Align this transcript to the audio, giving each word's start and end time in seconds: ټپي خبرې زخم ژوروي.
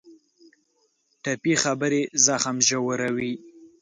ټپي 1.23 1.53
خبرې 1.63 2.01
زخم 2.25 2.55
ژوروي. 2.67 3.33